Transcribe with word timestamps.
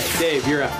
right, 0.00 0.18
Dave, 0.18 0.46
you're 0.46 0.62
up. 0.62 0.72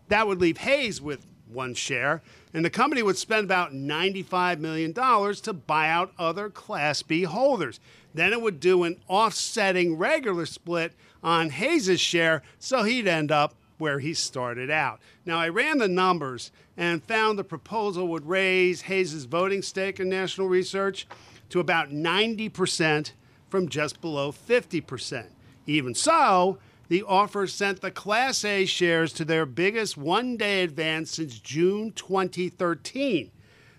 That 0.09 0.27
would 0.27 0.41
leave 0.41 0.57
Hays 0.59 1.01
with 1.03 1.27
one 1.49 1.75
share, 1.75 2.23
and 2.53 2.65
the 2.65 2.71
company 2.71 3.03
would 3.03 3.19
spend 3.19 3.45
about 3.45 3.73
$95 3.73 4.59
million 4.59 4.93
to 4.95 5.53
buy 5.53 5.89
out 5.89 6.13
other 6.19 6.51
Class 6.51 7.03
B 7.03 7.25
holders. 7.25 7.81
Then 8.13 8.33
it 8.33 8.41
would 8.41 8.61
do 8.61 8.85
an 8.85 9.01
offsetting 9.09 9.97
regular 9.97 10.47
split 10.47 10.93
on 11.23 11.51
Hays' 11.51 12.01
share, 12.01 12.43
so 12.59 12.85
he'd 12.85 13.09
end 13.09 13.33
up 13.33 13.55
where 13.79 13.99
he 13.99 14.15
started 14.15 14.71
out. 14.71 15.01
Now, 15.27 15.39
I 15.39 15.49
ran 15.49 15.79
the 15.79 15.89
numbers 15.89 16.53
and 16.77 17.03
found 17.03 17.39
the 17.39 17.45
proposal 17.45 18.09
would 18.09 18.27
raise 18.27 18.83
Hays' 18.83 19.25
voting 19.25 19.63
stake 19.63 19.99
in 19.99 20.09
national 20.09 20.49
research 20.49 21.07
to 21.51 21.61
about 21.61 21.91
90% 21.91 23.13
from 23.49 23.69
just 23.69 24.01
below 24.01 24.33
50%. 24.33 25.27
Even 25.67 25.95
so, 25.95 26.59
the 26.89 27.03
offer 27.03 27.47
sent 27.47 27.81
the 27.81 27.91
Class 27.91 28.45
A 28.45 28.67
shares 28.67 29.13
to 29.15 29.25
their 29.25 29.47
biggest 29.47 29.97
one 29.97 30.37
day 30.37 30.63
advance 30.63 31.13
since 31.13 31.39
June 31.39 31.93
2013. 31.93 33.31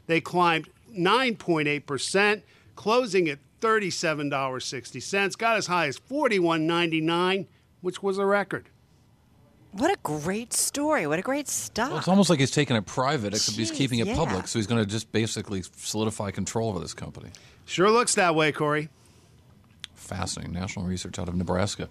They 0.07 0.21
climbed 0.21 0.69
9.8%, 0.91 2.41
closing 2.75 3.29
at 3.29 3.39
$37.60, 3.61 5.37
got 5.37 5.57
as 5.57 5.67
high 5.67 5.87
as 5.87 5.99
$41.99, 5.99 7.47
which 7.81 8.03
was 8.03 8.17
a 8.17 8.25
record. 8.25 8.69
What 9.71 9.91
a 9.91 9.97
great 10.03 10.53
story. 10.53 11.05
What 11.05 11.19
a 11.19 11.21
great 11.21 11.49
stock. 11.49 11.89
Well, 11.89 11.97
it's 11.97 12.07
almost 12.07 12.29
like 12.29 12.39
he's 12.39 12.51
taking 12.51 12.77
it 12.77 12.85
private, 12.85 13.33
except 13.33 13.57
he's 13.57 13.71
keeping 13.71 13.99
it 13.99 14.07
yeah. 14.07 14.15
public. 14.15 14.47
So 14.47 14.57
he's 14.57 14.67
going 14.67 14.81
to 14.81 14.89
just 14.89 15.11
basically 15.11 15.63
solidify 15.75 16.31
control 16.31 16.69
over 16.69 16.79
this 16.79 16.93
company. 16.93 17.29
Sure 17.65 17.91
looks 17.91 18.15
that 18.15 18.35
way, 18.35 18.53
Cory. 18.53 18.87
Fascinating. 19.93 20.53
National 20.53 20.85
research 20.85 21.19
out 21.19 21.27
of 21.27 21.35
Nebraska. 21.35 21.89